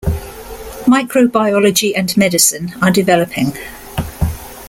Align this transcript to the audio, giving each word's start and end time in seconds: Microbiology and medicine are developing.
Microbiology 0.87 1.93
and 1.95 2.17
medicine 2.17 2.73
are 2.81 2.89
developing. 2.89 3.53